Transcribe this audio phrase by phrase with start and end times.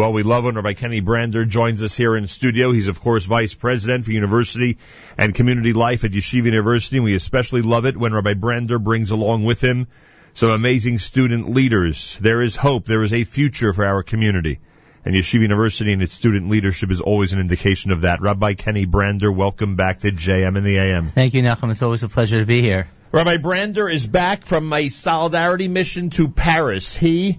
[0.00, 2.72] Well, we love when Rabbi Kenny Brander joins us here in studio.
[2.72, 4.78] He's, of course, Vice President for University
[5.18, 6.96] and Community Life at Yeshiva University.
[6.96, 9.88] And we especially love it when Rabbi Brander brings along with him
[10.32, 12.16] some amazing student leaders.
[12.18, 12.86] There is hope.
[12.86, 14.60] There is a future for our community.
[15.04, 18.22] And Yeshiva University and its student leadership is always an indication of that.
[18.22, 21.08] Rabbi Kenny Brander, welcome back to JM in the AM.
[21.08, 21.70] Thank you, Nachum.
[21.70, 22.88] It's always a pleasure to be here.
[23.12, 26.96] Rabbi Brander is back from a solidarity mission to Paris.
[26.96, 27.38] He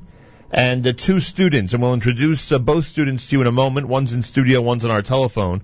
[0.52, 3.88] and the two students, and we'll introduce uh, both students to you in a moment.
[3.88, 5.62] One's in studio, one's on our telephone.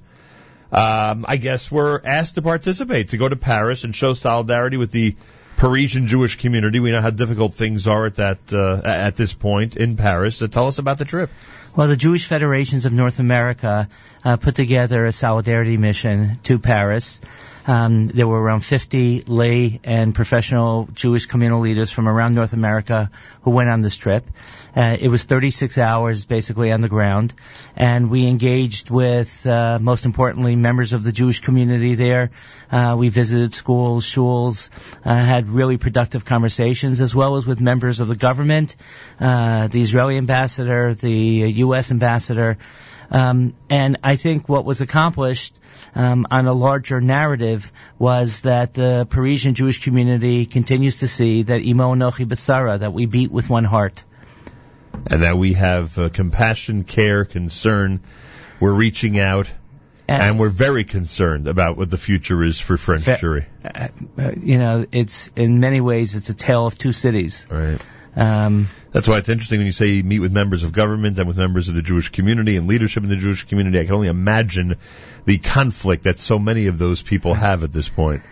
[0.71, 4.91] Um, I guess were asked to participate to go to Paris and show solidarity with
[4.91, 5.15] the
[5.57, 6.79] Parisian Jewish community.
[6.79, 10.37] We know how difficult things are at that uh, at this point in Paris.
[10.37, 11.29] So tell us about the trip.
[11.75, 13.87] Well, the Jewish Federations of North America
[14.27, 17.21] uh, put together a solidarity mission to Paris.
[17.65, 23.09] Um, there were around 50 lay and professional Jewish communal leaders from around North America
[23.43, 24.25] who went on this trip.
[24.75, 27.33] Uh, it was 36 hours basically on the ground,
[27.75, 32.31] and we engaged with, uh, most importantly, members of the Jewish community there.
[32.69, 34.69] Uh, we visited schools, shuls,
[35.05, 38.75] uh, had really productive conversations, as well as with members of the government,
[39.21, 41.91] uh, the Israeli ambassador, the U.S.
[41.91, 42.57] ambassador.
[43.09, 45.57] Um, and I think what was accomplished
[45.95, 51.61] um, on a larger narrative was that the Parisian Jewish community continues to see that
[51.61, 54.03] Imo Nochi Basara, that we beat with one heart.
[55.05, 58.01] And that we have uh, compassion, care, concern.
[58.59, 59.53] We're reaching out.
[60.07, 63.45] And, and, we're very concerned about what the future is for French Jewry.
[63.63, 67.45] Uh, uh, you know, it's in many ways it's a tale of two cities.
[67.51, 67.77] Right.
[68.15, 71.27] Um, That's why it's interesting when you say you meet with members of government and
[71.27, 73.79] with members of the Jewish community and leadership in the Jewish community.
[73.79, 74.77] I can only imagine
[75.25, 78.23] the conflict that so many of those people have at this point.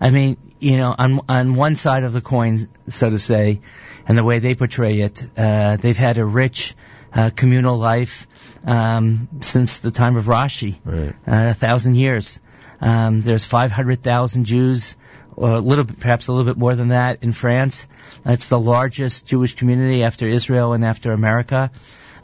[0.00, 3.60] I mean, you know, on on one side of the coin, so to say,
[4.06, 6.74] and the way they portray it, uh, they've had a rich
[7.12, 8.26] uh, communal life
[8.64, 11.14] um, since the time of Rashi, right.
[11.26, 12.40] uh, a thousand years.
[12.80, 14.96] Um, there's 500,000 Jews
[15.34, 17.86] or a little bit, perhaps a little bit more than that in France.
[18.26, 21.70] It's the largest Jewish community after Israel and after America.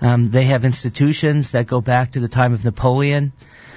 [0.00, 3.32] Um, they have institutions that go back to the time of Napoleon.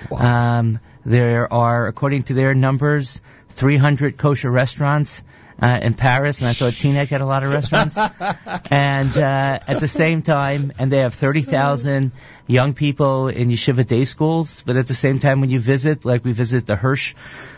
[0.10, 0.60] Wow.
[0.60, 5.22] Um, there are, according to their numbers, 300 kosher restaurants
[5.62, 7.98] uh, in Paris, and I thought Teaneck had a lot of restaurants.
[8.72, 12.12] and uh, at the same time, and they have 30,000
[12.46, 14.62] young people in yeshiva day schools.
[14.66, 17.16] But at the same time, when you visit, like we visit the Hirsch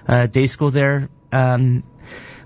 [0.08, 1.84] uh, day school there, um,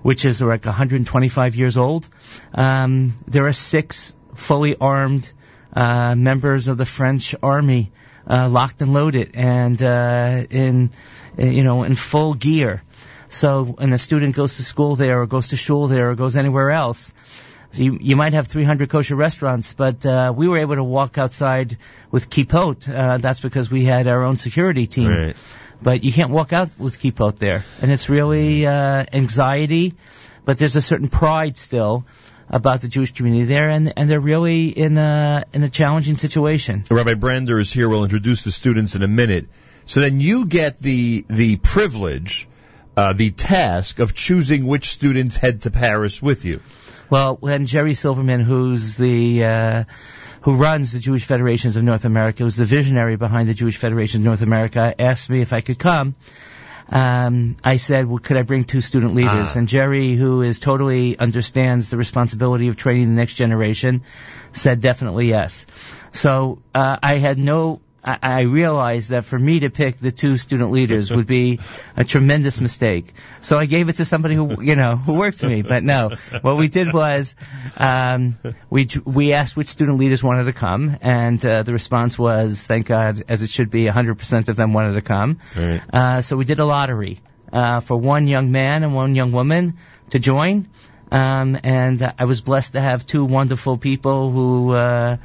[0.02, 2.06] which is like 125 years old,
[2.52, 5.32] um, there are six fully armed
[5.72, 7.92] uh, members of the French army
[8.28, 10.90] uh, locked and loaded and uh, in
[11.36, 12.82] you know in full gear.
[13.34, 16.36] So when a student goes to school there or goes to shul there or goes
[16.36, 17.12] anywhere else,
[17.72, 21.76] you, you might have 300 kosher restaurants, but uh, we were able to walk outside
[22.10, 22.88] with kippot.
[22.88, 25.08] Uh, that's because we had our own security team.
[25.08, 25.36] Right.
[25.82, 29.94] But you can't walk out with kippot there, and it's really uh, anxiety.
[30.44, 32.06] But there's a certain pride still
[32.48, 36.84] about the Jewish community there, and and they're really in a in a challenging situation.
[36.88, 37.88] Rabbi Brander is here.
[37.88, 39.48] We'll introduce the students in a minute.
[39.84, 42.48] So then you get the the privilege,
[42.96, 46.60] uh, the task of choosing which students head to Paris with you.
[47.10, 49.84] Well, when Jerry Silverman, who's the uh,
[50.42, 54.20] who runs the Jewish Federations of North America, who's the visionary behind the Jewish Federation
[54.20, 56.14] of North America, asked me if I could come.
[56.88, 59.56] Um, I said, well, could I bring two student leaders?
[59.56, 59.58] Ah.
[59.58, 64.02] And Jerry, who is totally understands the responsibility of training the next generation,
[64.52, 65.64] said definitely yes.
[66.12, 70.36] So uh, I had no I, I realized that for me to pick the two
[70.36, 71.60] student leaders would be
[71.96, 73.12] a tremendous mistake.
[73.40, 75.62] So I gave it to somebody who, you know, who works for me.
[75.62, 76.10] But no,
[76.42, 77.34] what we did was,
[77.76, 78.38] um,
[78.68, 82.86] we, we asked which student leaders wanted to come, and, uh, the response was, thank
[82.86, 85.38] God, as it should be, 100% of them wanted to come.
[85.56, 85.80] Right.
[85.92, 87.20] Uh, so we did a lottery,
[87.52, 89.78] uh, for one young man and one young woman
[90.10, 90.66] to join.
[91.10, 95.16] Um, and uh, I was blessed to have two wonderful people who, uh,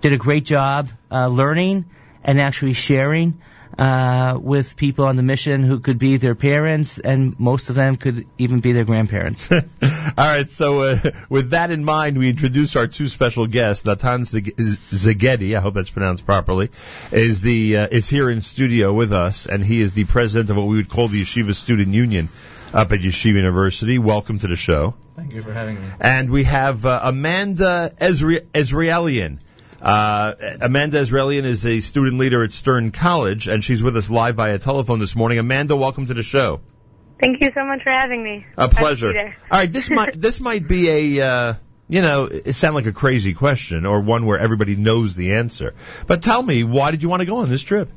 [0.00, 1.86] did a great job, uh, learning
[2.24, 3.40] and actually sharing
[3.78, 7.96] uh, with people on the mission who could be their parents, and most of them
[7.96, 9.50] could even be their grandparents.
[9.52, 9.60] All
[10.16, 10.96] right, so uh,
[11.28, 13.84] with that in mind, we introduce our two special guests.
[13.84, 16.70] Natan Szegedy, I hope that's pronounced properly,
[17.12, 20.56] is the uh, is here in studio with us, and he is the president of
[20.56, 22.28] what we would call the Yeshiva Student Union
[22.74, 23.98] up at Yeshiva University.
[23.98, 24.94] Welcome to the show.
[25.14, 25.88] Thank you for having me.
[26.00, 29.40] And we have uh, Amanda Ezri- Ezraelian.
[29.80, 34.36] Uh, Amanda Israelian is a student leader at Stern College, and she's with us live
[34.36, 35.38] via telephone this morning.
[35.38, 36.60] Amanda, welcome to the show.
[37.20, 38.46] Thank you so much for having me.
[38.56, 39.16] A pleasure.
[39.16, 41.54] All right, this might this might be a uh,
[41.88, 45.74] you know, it sounds like a crazy question or one where everybody knows the answer.
[46.06, 47.88] But tell me, why did you want to go on this trip?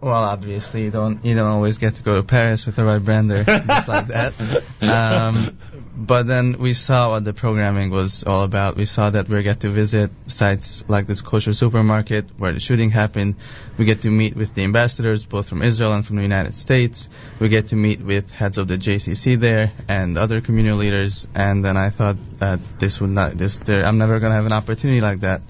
[0.00, 3.04] Well, obviously you don't you don't always get to go to Paris with the Rabbi
[3.04, 4.32] Brander just like that.
[4.80, 5.58] Um,
[5.94, 8.76] but then we saw what the programming was all about.
[8.76, 12.90] We saw that we get to visit sites like this kosher supermarket where the shooting
[12.90, 13.34] happened.
[13.76, 17.10] We get to meet with the ambassadors both from Israel and from the United States.
[17.38, 21.28] We get to meet with heads of the JCC there and other community leaders.
[21.34, 24.46] And then I thought that this would not this there, I'm never going to have
[24.46, 25.42] an opportunity like that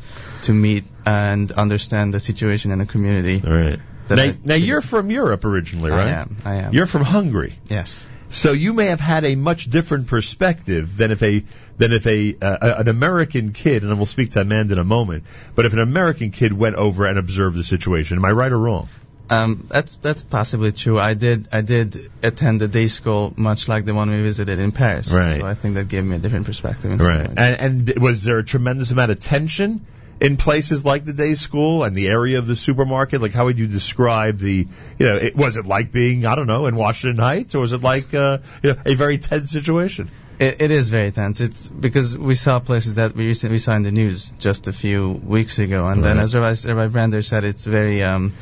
[0.42, 3.38] to meet and understand the situation in the community.
[3.38, 3.78] Right.
[4.16, 6.06] Now, I- now you're from Europe originally, right?
[6.06, 6.36] I am.
[6.44, 6.72] I am.
[6.74, 7.54] You're from Hungary.
[7.68, 8.06] yes.
[8.32, 11.42] So you may have had a much different perspective than if a
[11.78, 15.24] than if a uh, an American kid, and we'll speak to Amanda in a moment.
[15.56, 18.58] But if an American kid went over and observed the situation, am I right or
[18.58, 18.88] wrong?
[19.30, 20.96] Um, that's that's possibly true.
[20.98, 24.70] I did I did attend a day school much like the one we visited in
[24.70, 25.12] Paris.
[25.12, 25.40] Right.
[25.40, 26.90] So I think that gave me a different perspective.
[26.92, 27.34] In some.
[27.36, 29.86] And, and was there a tremendous amount of tension
[30.20, 33.20] in places like the day school and the area of the supermarket?
[33.22, 34.66] Like, how would you describe the,
[34.98, 37.72] you know, it, was it like being, I don't know, in Washington Heights, or was
[37.72, 40.10] it like, uh, you know, a very tense situation?
[40.38, 41.40] It, it is very tense.
[41.40, 45.10] It's because we saw places that we recently saw in the news just a few
[45.10, 48.32] weeks ago, and then as Rabbi, Rabbi Brander said, it's very um,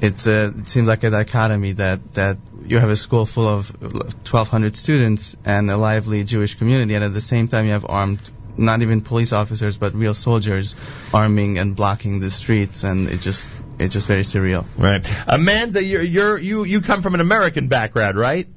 [0.00, 3.70] it's a, it seems like a dichotomy that that you have a school full of
[3.80, 8.30] 1,200 students and a lively Jewish community, and at the same time you have armed.
[8.58, 10.74] Not even police officers, but real soldiers
[11.12, 14.64] arming and blocking the streets, and it just it's just very surreal.
[14.78, 15.06] Right.
[15.28, 18.48] Amanda, you're, you're, you, you come from an American background, right?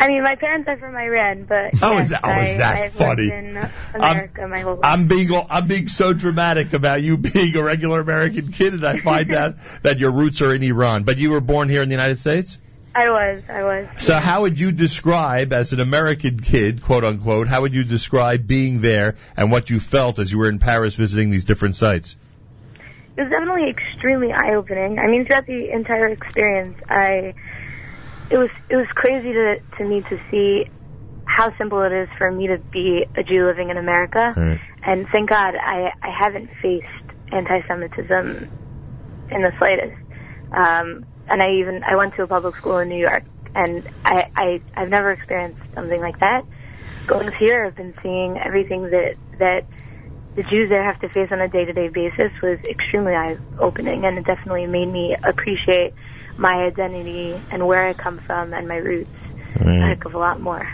[0.00, 2.58] I mean, my parents are from Iran, but Oh, yes, is that- oh, is I,
[2.58, 3.22] that I've funny?
[3.30, 4.84] lived in America my whole life.
[4.84, 8.98] I'm being I'm being so dramatic about you being a regular American kid, and I
[8.98, 11.02] find that that your roots are in Iran.
[11.02, 12.58] But you were born here in the United States.
[12.94, 13.88] I was, I was.
[13.98, 18.46] So how would you describe, as an American kid, quote unquote, how would you describe
[18.46, 22.16] being there and what you felt as you were in Paris visiting these different sites?
[23.16, 24.98] It was definitely extremely eye-opening.
[24.98, 27.34] I mean, throughout the entire experience, I
[28.30, 30.66] it was it was crazy to to me to see
[31.24, 34.34] how simple it is for me to be a Jew living in America.
[34.36, 34.60] Right.
[34.82, 36.86] And thank God I I haven't faced
[37.32, 38.50] anti-Semitism
[39.30, 39.96] in the slightest.
[40.52, 44.30] Um, and I even I went to a public school in New York, and I,
[44.36, 46.44] I I've never experienced something like that.
[47.06, 49.64] Going here, I've been seeing everything that that
[50.34, 54.24] the Jews there have to face on a day-to-day basis was extremely eye-opening, and it
[54.24, 55.94] definitely made me appreciate
[56.36, 59.10] my identity and where I come from and my roots
[59.56, 60.68] a heck of a lot more.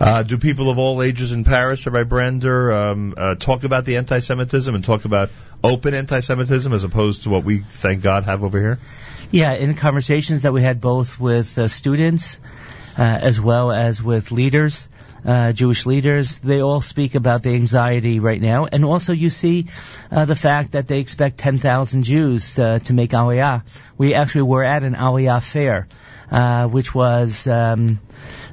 [0.00, 3.98] Uh, do people of all ages in Paris, Rabbi Brander, um, uh, talk about the
[3.98, 5.30] anti-Semitism and talk about
[5.62, 8.78] open anti-Semitism as opposed to what we, thank God, have over here?
[9.32, 12.38] Yeah, in conversations that we had both with uh, students
[12.98, 14.90] uh, as well as with leaders,
[15.24, 18.66] uh, Jewish leaders, they all speak about the anxiety right now.
[18.66, 19.68] And also you see
[20.10, 23.62] uh, the fact that they expect 10,000 Jews uh, to make Aliyah.
[23.96, 25.88] We actually were at an Aliyah fair,
[26.30, 28.00] uh, which was um,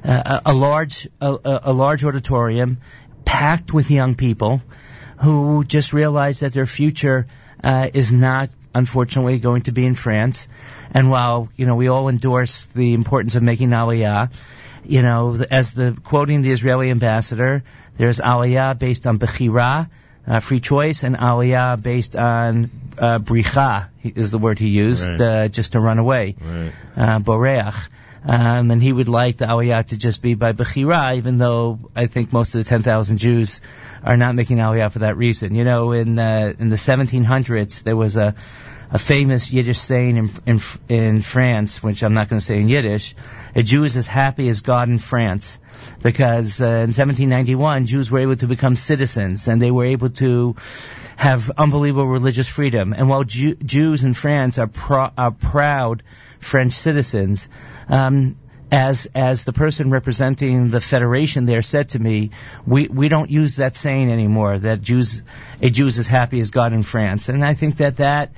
[0.02, 2.78] a, a large a, a large auditorium
[3.26, 4.62] packed with young people
[5.18, 7.26] who just realized that their future
[7.62, 10.48] uh, is not unfortunately going to be in France.
[10.92, 14.32] And while, you know, we all endorse the importance of making Aliyah,
[14.84, 17.62] you know, as the quoting the Israeli ambassador,
[17.96, 19.88] there's Aliyah based on Bechira,
[20.26, 25.20] uh, free choice, and Aliyah based on uh, Bricha is the word he used, Right.
[25.20, 26.72] uh, just to run away, Right.
[26.96, 27.88] uh, Boreach.
[28.22, 32.06] Um, and he would like the Aliyah to just be by Bechira, even though I
[32.06, 33.62] think most of the 10,000 Jews
[34.04, 35.54] are not making Aliyah for that reason.
[35.54, 38.34] You know, in uh, in the 1700s, there was a
[38.92, 42.68] a famous Yiddish saying in in, in France, which I'm not going to say in
[42.68, 43.14] Yiddish,
[43.54, 45.58] a Jew is as happy as God in France.
[46.02, 50.56] Because uh, in 1791, Jews were able to become citizens and they were able to
[51.16, 52.92] have unbelievable religious freedom.
[52.92, 56.02] And while Jew- Jews in France are, pro- are proud
[56.38, 57.48] French citizens,
[57.88, 58.36] um,
[58.70, 62.30] as as the person representing the federation there said to me,
[62.66, 64.58] we we don't use that saying anymore.
[64.58, 65.22] That Jews
[65.60, 68.30] a Jew is as happy as God in France, and I think that that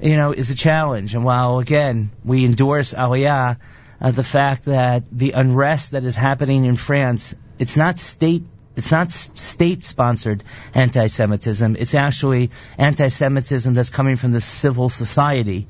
[0.00, 1.14] you know is a challenge.
[1.14, 3.58] And while again we endorse Aliyah,
[4.00, 8.44] uh, the fact that the unrest that is happening in France, it's not state.
[8.76, 10.42] It's not state sponsored
[10.74, 11.76] anti Semitism.
[11.76, 15.68] It's actually anti Semitism that's coming from the civil society.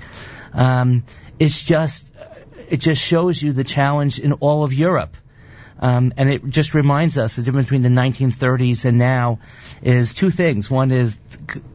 [0.54, 1.04] Um,
[1.38, 2.13] it's just
[2.70, 5.16] it just shows you the challenge in all of Europe.
[5.76, 9.40] Um, and it just reminds us the difference between the 1930s and now
[9.82, 10.70] is two things.
[10.70, 11.18] One is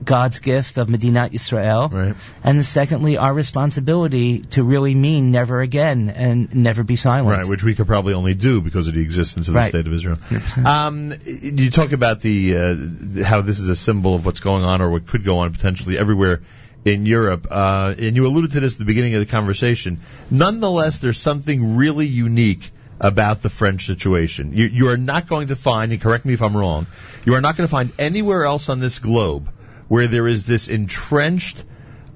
[0.04, 2.16] God's gift of Medina Israel, Right.
[2.44, 7.38] and the secondly our responsibility to really mean never again and never be silent.
[7.40, 9.70] Right, which we could probably only do because of the existence of the Right.
[9.70, 10.18] state of Israel.
[10.66, 14.82] Um, you talk about the uh, how this is a symbol of what's going on
[14.82, 16.40] or what could go on potentially everywhere
[16.86, 20.00] in Europe, uh, and you alluded to this at the beginning of the conversation.
[20.32, 24.54] Nonetheless, there's something really unique about the French situation.
[24.54, 26.88] You, you are not going to find, and correct me if I'm wrong,
[27.26, 29.50] you are not going to find anywhere else on this globe
[29.88, 31.64] where there is this entrenched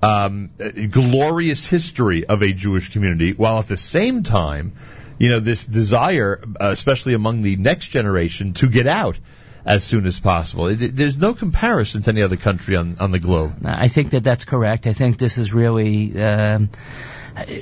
[0.01, 0.49] um,
[0.91, 4.73] glorious history of a Jewish community, while at the same time,
[5.17, 9.17] you know, this desire, uh, especially among the next generation, to get out
[9.65, 10.67] as soon as possible.
[10.67, 13.65] It, there's no comparison to any other country on, on the globe.
[13.65, 14.87] I think that that's correct.
[14.87, 16.69] I think this is really, um,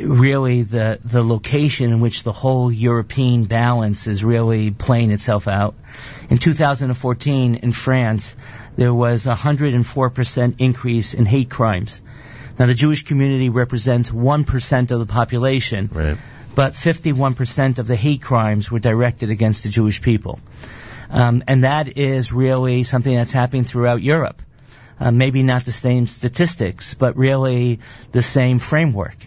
[0.01, 5.75] really the the location in which the whole European balance is really playing itself out.
[6.29, 8.35] In 2014, in France,
[8.75, 12.01] there was a 104% increase in hate crimes.
[12.59, 16.17] Now, the Jewish community represents 1% of the population, Right.
[16.53, 20.39] but 51% of the hate crimes were directed against the Jewish people.
[21.11, 24.41] Um, and that is really something that's happening throughout Europe.
[24.99, 27.79] Uh, maybe not the same statistics, but really
[28.11, 29.17] the same framework.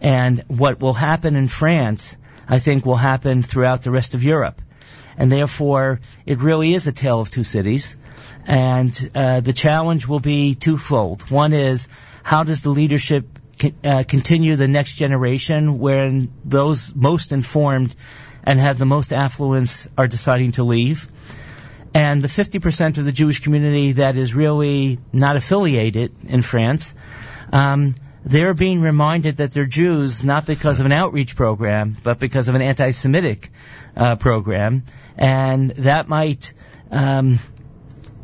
[0.00, 2.16] And what will happen in France,
[2.48, 4.60] I think, will happen throughout the rest of Europe.
[5.16, 7.96] And therefore, it really is a tale of two cities.
[8.46, 11.30] And uh, the challenge will be twofold.
[11.30, 11.86] One is,
[12.22, 13.26] how does the leadership
[13.84, 17.94] uh, continue the next generation when those most informed
[18.50, 21.06] and have the most affluence are deciding to leave?
[21.94, 26.92] And the 50% of the Jewish community that is really not affiliated in France,
[27.52, 32.48] um, they're being reminded that they're Jews not because of an outreach program, but because
[32.48, 33.50] of an anti-Semitic
[33.96, 34.82] uh, program,
[35.16, 36.52] and that might
[36.90, 37.38] um,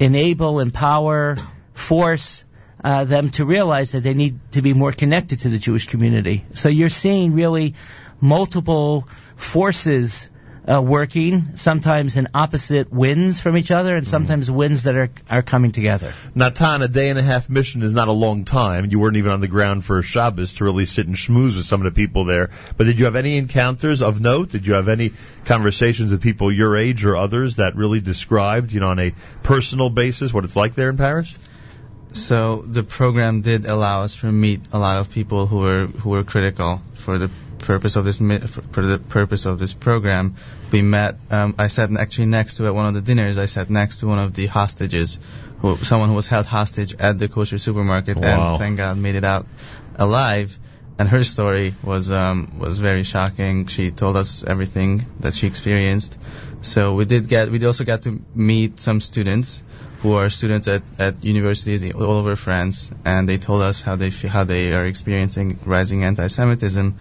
[0.01, 1.37] enable, empower,
[1.73, 2.45] force
[2.83, 6.45] uh, them to realize that they need to be more connected to the Jewish community.
[6.53, 7.75] So you're seeing really
[8.21, 10.31] multiple forces
[10.69, 15.43] uh, working, sometimes in opposite winds from each other, and sometimes winds that are are
[15.43, 16.13] coming together.
[16.35, 18.89] Natan, a day and a half mission is not a long time.
[18.91, 21.87] You weren't even on the ground for Shabbos to really sit and schmooze with some
[21.87, 22.51] of the people there.
[22.77, 24.51] But did you have any encounters of note?
[24.51, 25.13] Did you have any
[25.45, 29.13] conversations with people your age or others that really described, you know, on a
[29.45, 31.39] personal basis what it's like there in Paris?
[32.13, 36.11] So the program did allow us to meet a lot of people who were who
[36.11, 40.37] were critical for the purpose of this for the purpose of this program.
[40.71, 41.17] We met.
[41.31, 43.39] Um, I sat actually next to at one of the dinners.
[43.39, 45.19] I sat next to one of the hostages,
[45.61, 48.51] who someone who was held hostage at the kosher supermarket, Wow.
[48.51, 49.47] and thank God made it out
[49.97, 50.59] alive.
[50.99, 53.67] And her story was um, was very shocking.
[53.67, 56.17] She told us everything that she experienced.
[56.63, 59.63] So we did get we also got to meet some students
[60.07, 64.11] who are students at, at universities all over France, and they told us how they
[64.11, 66.97] feel, how they are experiencing rising anti-Semitism.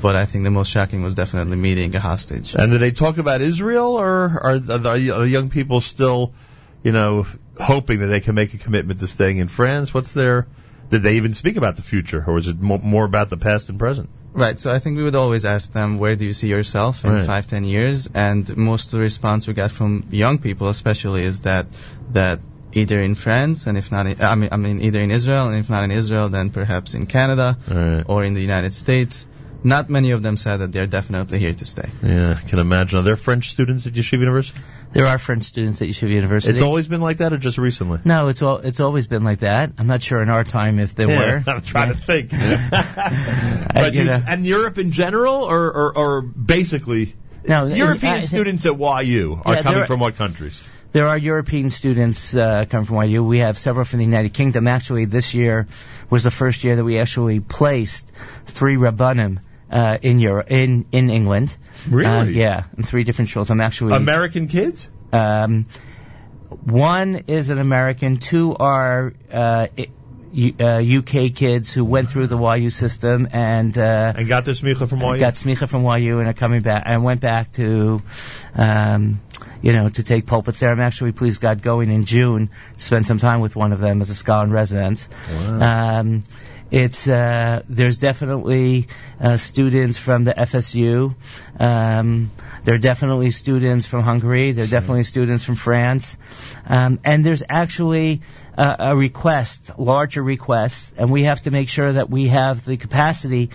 [0.00, 2.54] But I think the most shocking was definitely meeting a hostage.
[2.54, 4.08] And did they talk about Israel, or
[4.42, 6.32] are, are, young people still,
[6.82, 7.26] you know,
[7.60, 9.92] hoping that they can make a commitment to staying in France?
[9.92, 10.46] What's their
[10.88, 13.78] did they even speak about the future, or was it more about the past and
[13.78, 14.08] present?
[14.36, 14.58] Right.
[14.58, 17.26] So I think we would always ask them, where do you see yourself in Right.
[17.26, 18.08] five, ten years?
[18.14, 21.66] And most of the response we got from young people, especially, is that
[22.12, 22.40] that
[22.72, 25.56] either in France and if not, in, I mean, I mean either in Israel and
[25.58, 28.04] if not in Israel, then perhaps in Canada Right.
[28.06, 29.26] or in the United States.
[29.64, 31.90] Not many of them said that they're definitely here to stay.
[32.02, 32.98] Yeah, I can imagine.
[33.00, 34.60] Are there French students at Yeshiva University?
[34.92, 36.52] There are French students at Yeshiva University.
[36.54, 37.98] It's always been like that, or just recently?
[38.04, 39.72] no, it's all it's always been like that.
[39.78, 41.42] I'm not sure in our time if there Yeah, were.
[41.52, 42.30] I'm trying to think.
[43.76, 44.20] But you you, know.
[44.28, 47.14] and Europe in general, or, or, or basically,
[47.46, 50.62] No, European I think students at YU are Yeah, coming there- from what countries?
[50.96, 53.22] There are European students uh, coming from YU.
[53.22, 54.66] We have several from the United Kingdom.
[54.66, 55.66] Actually, this year
[56.08, 58.10] was the first year that we actually placed
[58.46, 61.54] three rabbanim uh, in Europe, in in England.
[61.86, 62.08] Really?
[62.08, 63.50] Uh, yeah, in three different schools.
[63.50, 64.88] I'm actually American kids?
[65.12, 65.66] Um,
[66.64, 68.16] one is an American.
[68.16, 69.66] Two are uh,
[70.60, 74.88] uh, UK kids who went through the YU system and uh, And got their smicha
[74.88, 75.18] from YU?
[75.18, 76.84] got smicha from YU and are coming back.
[76.86, 78.02] and went back to,
[78.54, 79.20] um,
[79.62, 80.70] you know, to take pulpits there.
[80.70, 84.00] I'm actually, please God, going in June to spend some time with one of them
[84.00, 85.08] as a scholar in residence.
[85.30, 86.00] Wow.
[86.00, 86.24] Um,
[86.70, 88.88] it's uh, there's definitely
[89.20, 91.14] uh, students from the FSU.
[91.60, 92.32] Um,
[92.64, 94.50] there are definitely students from Hungary.
[94.50, 96.18] There are definitely students from France,
[96.66, 98.22] um, and there's actually
[98.58, 102.76] a, a request, larger request, and we have to make sure that we have the
[102.76, 103.50] capacity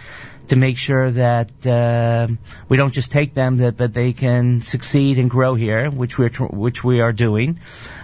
[0.47, 2.27] to make sure that uh,
[2.67, 6.29] we don't just take them, that, but they can succeed and grow here, which we're
[6.29, 7.59] tr- which we are doing.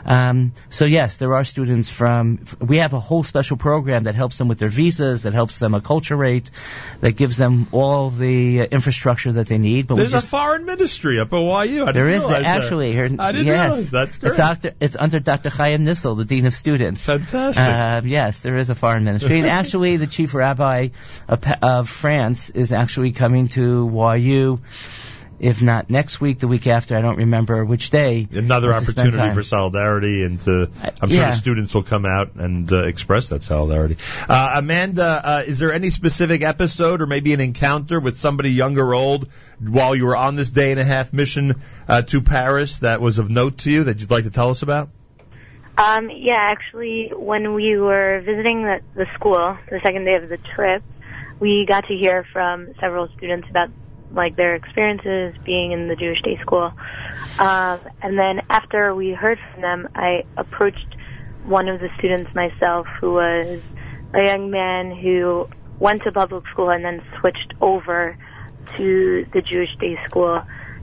[0.06, 2.40] Um, so yes, there are students from.
[2.62, 5.74] We have a whole special program that helps them with their visas, that helps them
[5.74, 6.50] acculturate,
[7.02, 9.88] that gives them all the uh, infrastructure that they need.
[9.88, 11.50] But There's just, a foreign ministry up at YU.
[11.50, 12.44] I didn't there is that.
[12.44, 13.10] actually here.
[13.20, 13.92] I didn't yes, realize.
[13.92, 14.30] That's great.
[14.30, 15.50] It's, Dr., it's under Dr.
[15.50, 17.06] Chaim Nissel, the dean of students.
[17.06, 17.64] Fantastic.
[17.64, 20.90] Uh, yes, there is a foreign ministry, and actually, the chief rabbi
[21.28, 24.60] of, of France is actually coming to YU.
[25.40, 28.28] If not next week, the week after, I don't remember which day.
[28.32, 31.30] Another opportunity for solidarity, and to I'm sure yeah.
[31.30, 33.98] the students will come out and uh, express that solidarity.
[34.28, 38.80] Uh, Amanda, uh, is there any specific episode or maybe an encounter with somebody young
[38.80, 39.30] or old
[39.60, 43.20] while you were on this day and a half mission uh, to Paris that was
[43.20, 44.90] of note to you that you'd like to tell us about?
[45.78, 50.38] Um, yeah, actually, when we were visiting the, the school, the second day of the
[50.56, 50.82] trip,
[51.40, 53.70] we got to hear from several students about
[54.12, 56.72] like their experiences being in the Jewish day school.
[57.40, 60.96] Um, and then after we heard from them, I approached
[61.44, 63.62] one of the students myself, who was
[64.14, 65.48] a young man who
[65.80, 68.18] went to public school and then switched over
[68.78, 70.42] to the Jewish day school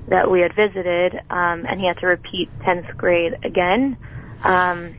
[0.08, 3.96] that we had visited, um, and he had to repeat 10th grade again.
[4.42, 4.94] Um,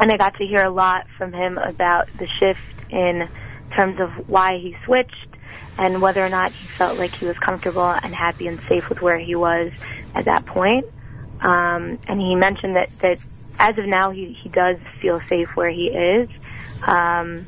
[0.00, 3.28] and I got to hear a lot from him about the shift in
[3.76, 5.36] terms of why he switched
[5.78, 9.00] and whether or not he felt like he was comfortable and happy and safe with
[9.00, 9.72] where he was
[10.14, 10.84] at that point.
[11.42, 13.18] Um, and he mentioned that, that
[13.58, 16.28] as of now he, he does feel safe where he is.
[16.86, 17.46] Um,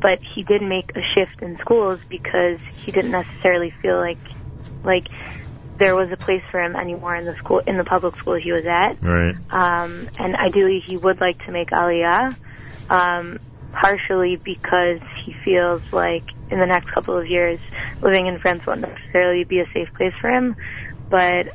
[0.00, 4.20] but he did make a shift in schools because he didn't necessarily feel like
[4.84, 5.04] like
[5.78, 8.52] there was a place for him anymore in the school in the public school he
[8.52, 8.96] was at.
[9.02, 9.34] Right.
[9.50, 12.36] Um, and ideally, he would like to make Aliyah,
[12.90, 13.38] um,
[13.72, 17.60] partially because he feels like in the next couple of years,
[18.02, 20.56] living in France won't necessarily be a safe place for him,
[21.10, 21.48] but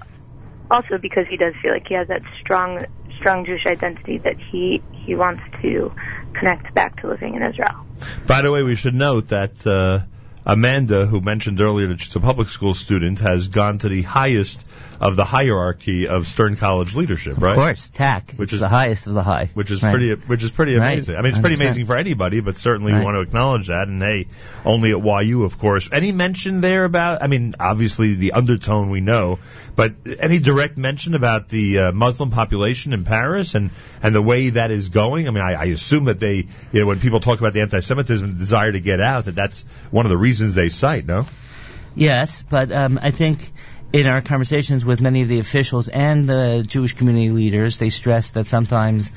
[0.70, 2.86] also because he does feel like he has that strong,
[3.20, 5.92] strong Jewish identity that he he wants to
[6.34, 7.76] connect back to living in Israel.
[8.26, 10.00] By the way, we should note that uh,
[10.46, 14.70] Amanda, who mentioned earlier that she's a public school student, has gone to the highest
[15.04, 17.52] of the hierarchy of Stern College leadership, right?
[17.52, 19.50] Of course, TAC, Which is- the highest of the high.
[19.54, 19.92] Which is Right.
[19.92, 20.94] pretty, which is pretty Right.
[20.94, 21.18] amazing.
[21.18, 21.62] I mean, it's pretty 100%.
[21.62, 23.04] amazing for anybody, but certainly we Right.
[23.04, 23.90] want to acknowledge that.
[23.90, 24.28] And hey,
[24.64, 25.90] only at YU, of course.
[25.92, 27.22] Any mention there about?
[27.22, 29.40] I mean, obviously the undertone we know,
[29.76, 34.52] but any direct mention about the uh, Muslim population in Paris and and the way
[34.52, 35.28] that is going?
[35.28, 38.38] I mean, I, I assume that they, you know, when people talk about the anti-Semitism
[38.38, 41.06] desire to get out, that that's one of the reasons they cite.
[41.06, 41.26] No.
[41.96, 43.52] Yes, but um, I think
[43.94, 48.32] in our conversations with many of the officials and the Jewish community leaders, they stress
[48.32, 49.14] that sometimes,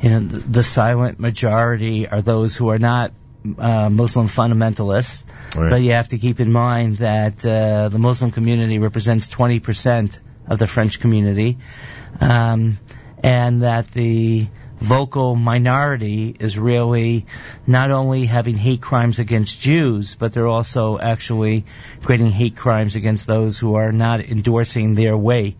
[0.00, 3.12] you know, the, the silent majority are those who are not
[3.56, 5.24] uh, Muslim fundamentalists.
[5.54, 5.70] Right.
[5.70, 10.58] But you have to keep in mind that uh, the Muslim community represents 20% of
[10.58, 11.58] the French community,
[12.20, 12.76] um,
[13.22, 17.26] and that the vocal minority is really
[17.66, 21.64] not only having hate crimes against Jews, but they're also actually
[22.02, 25.56] creating hate crimes against those who are not endorsing their way.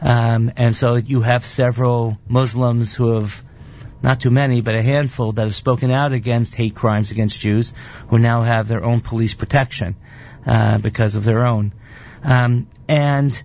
[0.00, 3.42] Um, and so you have several Muslims who have,
[4.02, 7.72] not too many, but a handful that have spoken out against hate crimes against Jews,
[8.08, 9.96] who now have their own police protection
[10.46, 11.72] uh, because of their own.
[12.22, 13.42] Um, and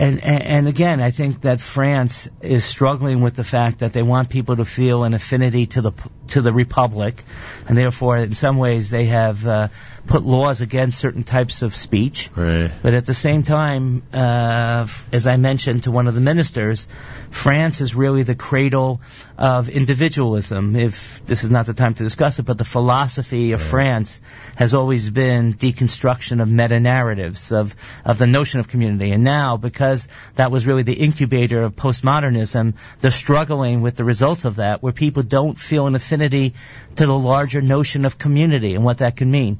[0.00, 4.30] and, and again, I think that France is struggling with the fact that they want
[4.30, 5.92] people to feel an affinity to the
[6.28, 7.22] to the republic,
[7.68, 9.68] and therefore, in some ways, they have uh,
[10.06, 12.30] put laws against certain types of speech.
[12.34, 12.70] Right.
[12.82, 16.88] But at the same time, uh, as I mentioned to one of the ministers,
[17.30, 19.02] France is really the cradle
[19.36, 20.76] of individualism.
[20.76, 24.20] If this is not the time to discuss it, but the philosophy of France
[24.56, 29.10] has always been deconstruction of meta narratives of of the notion of community.
[29.10, 34.44] And now, because that was really the incubator of postmodernism, they're struggling with the results
[34.44, 36.54] of that, where people don't feel an affinity
[36.96, 39.58] to the larger notion of community and what that can mean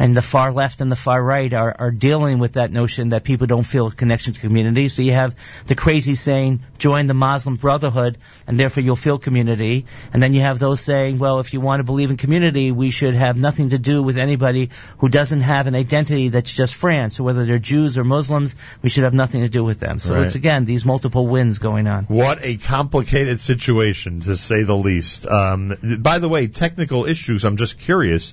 [0.00, 3.22] and the far left and the far right are, are dealing with that notion that
[3.22, 4.88] people don't feel a connection to community.
[4.88, 5.34] So you have
[5.66, 9.84] the crazy saying, join the Muslim Brotherhood, and therefore you'll feel community.
[10.14, 12.88] And then you have those saying, well, if you want to believe in community, we
[12.88, 17.16] should have nothing to do with anybody who doesn't have an identity that's just France.
[17.16, 20.00] So whether they're Jews or Muslims, we should have nothing to do with them.
[20.00, 20.24] So Right.
[20.24, 22.04] it's again these multiple wins going on.
[22.04, 25.26] What a complicated situation, to say the least.
[25.26, 27.44] Um, by the way, technical issues.
[27.44, 28.32] I'm just curious.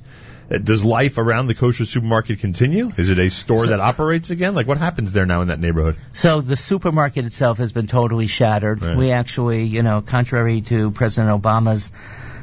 [0.49, 2.89] Does life around the kosher supermarket continue?
[2.95, 4.55] Is it a store that operates again?
[4.55, 5.97] Like, what happens there now in that neighborhood?
[6.13, 8.81] So the supermarket itself has been totally shattered.
[8.81, 8.95] Right.
[8.95, 11.91] We actually, you know, contrary to President Obama's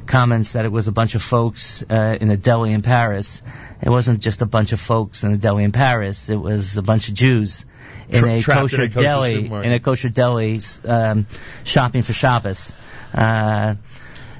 [0.06, 3.42] comments that it was a bunch of folks uh, in a deli in Paris,
[3.80, 6.28] it wasn't just a bunch of folks in a deli in Paris.
[6.28, 7.64] It was a bunch of Jews
[8.08, 9.66] in Tra- a trapped in kosher a kosher deli supermarket.
[9.66, 11.26] in a kosher deli um,
[11.64, 12.72] shopping for Shabbos.
[13.12, 13.76] Uh,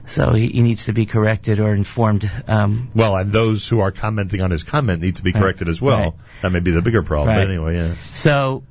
[0.07, 2.31] so he, he needs to be corrected or informed.
[2.47, 5.41] Um, Well, and those who are commenting on his comment need to be Right.
[5.41, 5.99] corrected as well.
[5.99, 6.13] Right.
[6.43, 7.35] That may be the bigger problem.
[7.37, 7.95] But anyway, yeah.
[8.13, 8.63] So,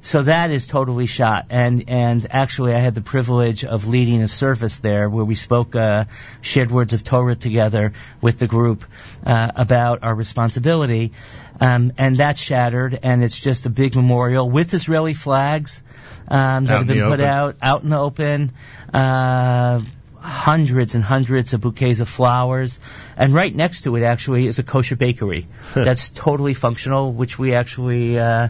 [0.00, 1.46] so that is totally shot.
[1.50, 5.74] And and actually, I had the privilege of leading a service there where we spoke,
[5.74, 6.04] uh,
[6.40, 8.84] shared words of Torah together with the group
[9.26, 11.12] uh, about our responsibility.
[11.60, 15.82] Um, and that's shattered, and it's just a big memorial with Israeli flags
[16.28, 17.24] um, that Out have been put open.
[17.24, 18.52] out out in the open.
[18.94, 19.80] Uh,
[20.28, 22.78] hundreds and hundreds of bouquets of flowers.
[23.16, 27.54] And right next to it actually is a kosher bakery that's totally functional, which we
[27.54, 28.48] actually uh,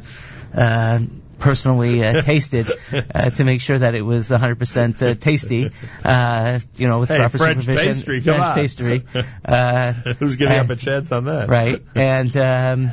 [0.55, 1.01] uh,
[1.39, 2.69] personally uh, tasted
[3.15, 5.71] uh, to make sure that it was 100% uh, tasty.
[6.05, 7.95] Uh, you know, with Hey, proper French supervision.
[7.95, 8.55] pastry, French on.
[8.55, 9.05] pastry.
[9.45, 11.49] Uh, Who's giving uh, up a chance on that?
[11.49, 12.91] right and um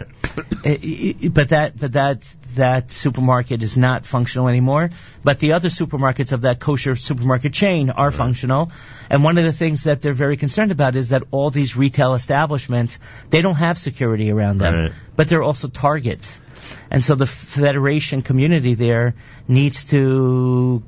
[0.63, 4.89] Eh, but that but that that supermarket is not functional anymore.
[5.24, 8.71] But the other supermarkets of that kosher supermarket chain are functional.
[9.10, 12.13] And one of the things that they're very concerned about is that all these retail
[12.13, 14.74] establishments they don't have security around them.
[14.74, 14.91] Right.
[15.15, 16.39] but they're also targets.
[16.89, 19.15] And so the federation community there
[19.48, 20.84] needs to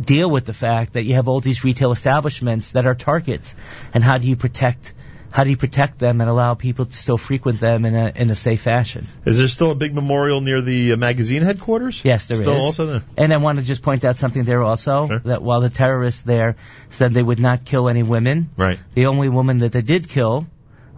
[0.00, 3.54] deal with the fact that you have all these retail establishments that are targets.
[3.94, 4.94] And how do you protect
[5.30, 8.30] how do you protect them and allow people to still frequent them in a in
[8.30, 9.06] a safe fashion?
[9.24, 12.00] Is there still a big memorial near the uh, magazine headquarters?
[12.04, 12.42] Yes, there is.
[12.42, 13.02] Still also there?
[13.16, 15.18] And I want to just point out something there also Sure.
[15.20, 16.56] that while the terrorists there
[16.90, 18.78] said they would not kill any women, Right.
[18.94, 20.46] the only woman that they did kill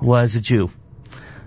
[0.00, 0.70] was a Jew.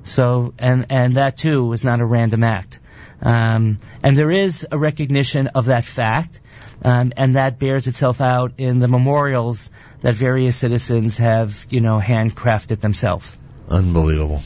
[0.04, 2.80] So and and that too was not a random act.
[3.24, 6.42] Um, and there is a recognition of that fact,
[6.84, 9.70] um, and that bears itself out in the memorials
[10.02, 13.38] that various citizens have, you know, handcrafted themselves.
[13.70, 14.44] Unbelievable.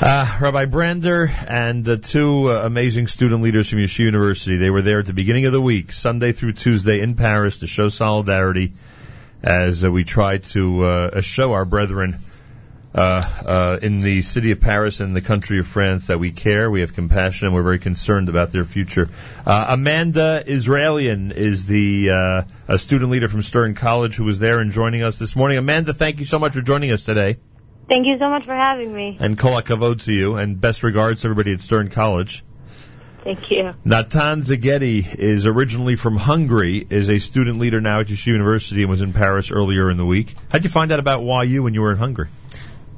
[0.00, 4.82] Uh, Rabbi Brander and the two uh, amazing student leaders from Yeshiva University, they were
[4.82, 8.72] there at the beginning of the week, Sunday through Tuesday in Paris to show solidarity
[9.42, 12.18] as uh, we try to uh, show our brethren
[12.96, 16.70] uh, uh, in the city of Paris and the country of France that we care,
[16.70, 19.08] we have compassion, and we're very concerned about their future.
[19.46, 24.60] Uh, Amanda Israelian is the uh, a student leader from Stern College who was there
[24.60, 25.58] and joining us this morning.
[25.58, 27.36] Amanda, thank you so much for joining us today.
[27.86, 29.18] Thank you so much for having me.
[29.20, 32.44] And kol hakavod to you, and best regards to everybody at Stern College.
[33.22, 33.72] Thank you.
[33.84, 38.90] Natan Zaghetti is originally from Hungary, is a student leader now at Yeshiva University, and
[38.90, 40.34] was in Paris earlier in the week.
[40.50, 42.28] How'd you find out about YU when you were in Hungary?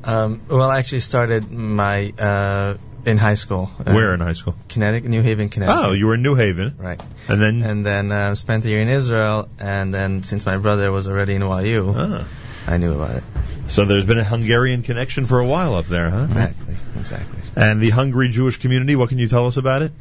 [0.09, 3.71] Um, well, I actually started my uh, in high school.
[3.79, 4.55] Uh, Where in high school?
[4.69, 5.85] Connecticut, New Haven, Connecticut.
[5.85, 7.01] Oh, you were in New Haven, right.
[7.29, 10.91] and then And then uh, spent a year in Israel, and then since my brother
[10.91, 12.25] was already in YU, Ah.
[12.67, 13.25] I knew about it.
[13.69, 16.25] so there's been a Hungarian connection for a while up there, huh?
[16.25, 17.41] Exactly, exactly.
[17.57, 19.93] And the Hungary Jewish community, what can you tell us about it?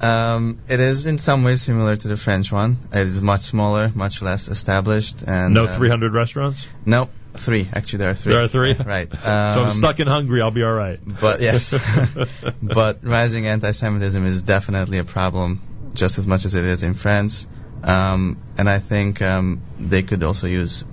[0.00, 2.76] Um, it is in some ways similar to the French one.
[2.92, 6.66] It is much smaller, much less established, and no um, 300 restaurants?
[6.84, 7.68] Nope, three.
[7.72, 8.32] Actually, there are three.
[8.32, 8.74] There are three?
[8.86, 9.10] Right.
[9.12, 11.00] so I'm Um, stuck in Hungary, I'll be alright.
[11.04, 11.74] But yes,
[12.62, 15.60] but rising anti-Semitism is definitely a problem,
[15.94, 17.46] just as much as it is in France.
[17.82, 20.84] Um, and I think um, they could also use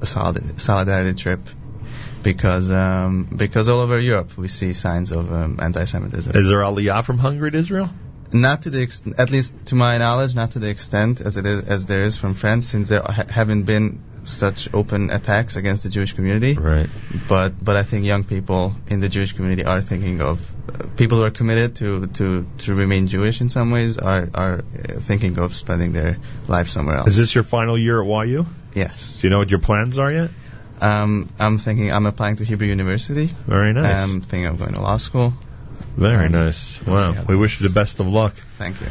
[0.00, 1.40] a solid, solidarity trip
[2.22, 6.34] because um, because all over Europe we see signs of um, anti-Semitism.
[6.36, 7.90] Is there aliyah from Hungary to Israel?
[8.32, 11.44] Not to the ex- at least to my knowledge, not to the extent as it
[11.44, 15.82] is as there is from France, since there ha- haven't been such open attacks against
[15.82, 16.54] the Jewish community.
[16.54, 16.88] Right.
[17.28, 21.18] But but I think young people in the Jewish community are thinking of uh, people
[21.18, 24.62] who are committed to, to, to remain Jewish in some ways are are
[25.00, 27.08] thinking of spending their life somewhere else.
[27.08, 28.46] Is this your final year at YU?
[28.74, 29.20] yes.
[29.20, 30.30] Do you know what your plans are yet?
[30.80, 33.26] Um, I'm thinking I'm applying to Hebrew University.
[33.26, 33.98] Very nice.
[33.98, 35.34] I'm thinking of going to law school.
[35.96, 36.80] Very um, nice.
[36.84, 37.24] we'll Wow.
[37.28, 38.34] We wish you the best of luck.
[38.58, 38.88] Thank you.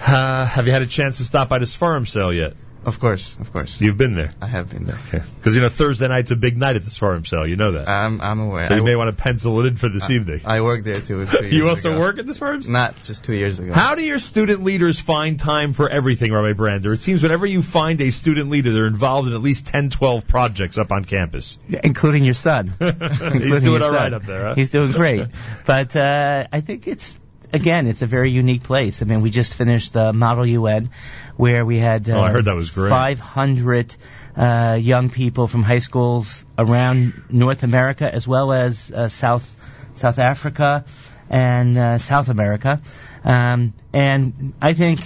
[0.00, 2.54] Uh, have you had a chance to stop by this Sfarim sale yet?
[2.86, 3.80] Of course, of course.
[3.80, 4.30] You've been there.
[4.40, 4.98] I have been there.
[5.08, 5.20] Okay.
[5.38, 7.44] Because, you know, Thursday night's a big night at the Sfarim sale.
[7.44, 7.88] You know that.
[7.88, 8.66] I'm I'm aware.
[8.68, 10.42] so you I, may want to pencil it in for this evening.
[10.44, 11.26] I worked there too.
[11.26, 12.00] two years you also ago.
[12.00, 12.72] work at the Sfarim sale?
[12.72, 13.72] Not just two years ago.
[13.72, 16.92] How do your student leaders find time for everything, Rabbi Brander?
[16.92, 20.28] It seems whenever you find a student leader, they're involved in at least 10, 12
[20.28, 21.58] projects up on campus.
[21.68, 22.72] including your son.
[22.78, 24.14] He's doing your all right son.
[24.14, 24.54] up there, huh?
[24.54, 25.26] He's doing great.
[25.66, 27.16] But uh, I think it's
[27.56, 29.02] again, it's a very unique place.
[29.02, 30.90] I mean, we just finished the Model UN,
[31.36, 32.90] where we had uh, Oh, I heard that was great.
[32.90, 33.96] 500
[34.36, 39.46] uh, young people from high schools around North America as well as uh, South
[39.94, 40.84] South Africa
[41.30, 42.80] and uh, South America.
[43.24, 45.00] Um, and I think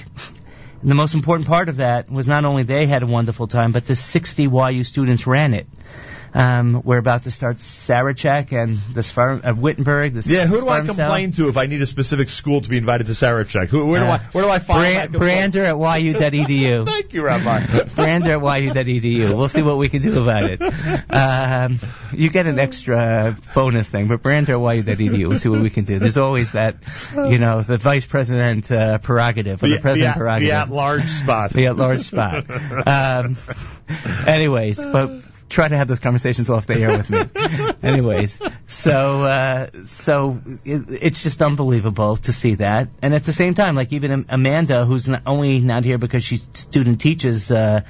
[0.83, 3.87] the most important part of that was not only they had a wonderful time, but
[3.87, 5.67] the 60 YU students ran it.
[6.33, 10.15] Um, we're about to start Sarachek and the uh, Wittenberg.
[10.15, 10.95] The Yeah, who do I Sfarim Sale.
[10.95, 13.67] complain to if I need a specific school to be invited to Sarachek?
[13.69, 15.53] Who, where do Uh, I where do I find Bran- that complaint?
[15.53, 16.87] Brander at yu.edu.
[16.91, 17.85] Thank you, Rabbi.
[17.97, 19.37] Brander at yu.edu.
[19.37, 20.61] We'll see what we can do about it.
[21.11, 21.79] Um,
[22.13, 25.29] you get an extra bonus thing, but Brander at yu.edu.
[25.29, 25.99] We'll see what we can do.
[25.99, 26.77] There's always that,
[27.15, 30.49] you know, the vice president uh, prerogative or the, president the, prerogative.
[30.51, 31.53] the at-large spot.
[31.53, 32.45] the at-large spot.
[32.91, 33.37] Um,
[34.27, 35.11] anyways, but
[35.51, 37.21] try to have those conversations off the air with me.
[37.83, 43.55] anyways, so uh, so it, it's just unbelievable to see that, and at the same
[43.55, 47.83] time, like even Amanda, who's not only not here because she student teaches uh,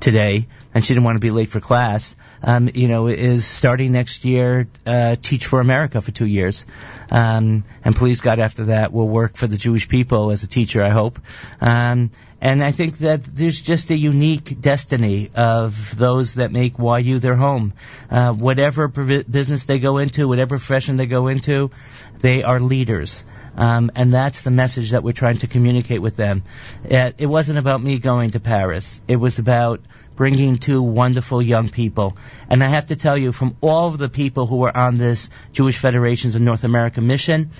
[0.00, 2.14] today, and she didn't want to be late for class.
[2.42, 6.66] Um, you know, is starting next year uh, Teach for America for two years,
[7.10, 10.82] um, and please God, after that, will work for the Jewish people as a teacher.
[10.82, 11.18] I hope.
[11.60, 17.18] Um, and I think that there's just a unique destiny of those that make YU
[17.18, 17.72] their home.
[18.10, 21.70] Uh, whatever business they go into, whatever profession they go into,
[22.20, 23.24] they are leaders.
[23.56, 26.44] Um, and that's the message that we're trying to communicate with them.
[26.84, 29.00] It, it wasn't about me going to Paris.
[29.08, 29.80] It was about
[30.14, 32.16] bringing two wonderful young people.
[32.48, 35.28] And I have to tell you, from all of the people who were on this
[35.52, 37.50] Jewish Federations of North America mission,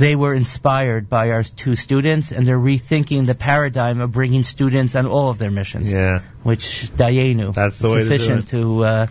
[0.00, 4.96] they were inspired by our two students, and they're rethinking the paradigm of bringing students
[4.96, 5.92] on all of their missions.
[5.92, 6.20] Yeah.
[6.42, 8.84] Which Dayenu That's the way to do sufficient to.
[8.84, 9.06] Uh,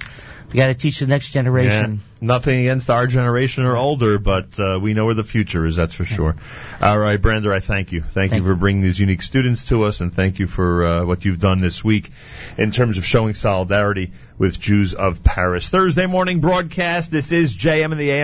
[0.52, 2.02] we got to teach the next generation.
[2.21, 2.28] Yeah.
[2.28, 5.93] Nothing against our generation or older, but uh, we know where the future is, that's
[5.93, 6.36] for sure.
[6.82, 8.02] All right, Brander, I thank you.
[8.02, 11.06] Thank, Thank you for bringing these unique students to us, and thank you for uh,
[11.06, 12.10] what you've done this week
[12.58, 15.69] in terms of showing solidarity with Jews of Paris.
[15.69, 17.12] Thursday morning broadcast.
[17.12, 18.17] This is JM in the AM.